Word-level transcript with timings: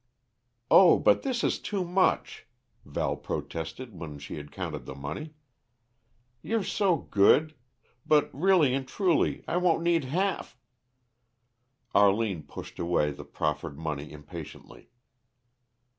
"Oh, 0.71 0.97
but 0.97 1.21
this 1.21 1.43
is 1.43 1.59
too 1.59 1.85
much!" 1.85 2.47
Val 2.85 3.15
protested 3.15 3.93
when 3.99 4.17
she 4.17 4.37
had 4.37 4.51
counted 4.51 4.87
the 4.87 4.95
money. 4.95 5.35
"You're 6.41 6.63
so 6.63 6.95
good 6.97 7.53
but 8.03 8.27
really 8.33 8.73
and 8.73 8.87
truly, 8.87 9.43
I 9.47 9.57
won't 9.57 9.83
need 9.83 10.05
half" 10.05 10.57
Arline 11.93 12.41
pushed 12.41 12.79
away 12.79 13.11
the 13.11 13.23
proffered 13.25 13.77
money 13.77 14.11
impatiently. 14.11 14.89